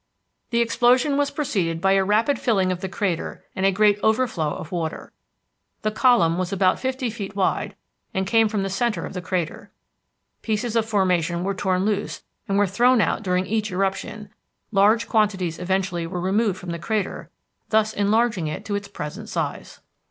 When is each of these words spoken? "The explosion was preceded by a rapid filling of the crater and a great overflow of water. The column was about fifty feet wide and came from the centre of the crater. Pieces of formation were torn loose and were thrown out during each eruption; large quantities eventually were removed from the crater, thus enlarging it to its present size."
"The 0.49 0.61
explosion 0.61 1.15
was 1.15 1.29
preceded 1.29 1.79
by 1.79 1.91
a 1.91 2.03
rapid 2.03 2.39
filling 2.39 2.71
of 2.71 2.81
the 2.81 2.89
crater 2.89 3.45
and 3.55 3.67
a 3.67 3.71
great 3.71 3.99
overflow 4.01 4.55
of 4.55 4.71
water. 4.71 5.13
The 5.83 5.91
column 5.91 6.39
was 6.39 6.51
about 6.51 6.79
fifty 6.79 7.11
feet 7.11 7.35
wide 7.35 7.75
and 8.11 8.25
came 8.25 8.49
from 8.49 8.63
the 8.63 8.69
centre 8.71 9.05
of 9.05 9.13
the 9.13 9.21
crater. 9.21 9.69
Pieces 10.41 10.75
of 10.75 10.87
formation 10.87 11.43
were 11.43 11.53
torn 11.53 11.85
loose 11.85 12.23
and 12.47 12.57
were 12.57 12.65
thrown 12.65 12.99
out 12.99 13.21
during 13.21 13.45
each 13.45 13.71
eruption; 13.71 14.29
large 14.71 15.07
quantities 15.07 15.59
eventually 15.59 16.07
were 16.07 16.19
removed 16.19 16.57
from 16.57 16.71
the 16.71 16.79
crater, 16.79 17.29
thus 17.69 17.93
enlarging 17.93 18.47
it 18.47 18.65
to 18.65 18.73
its 18.73 18.87
present 18.87 19.29
size." 19.29 19.81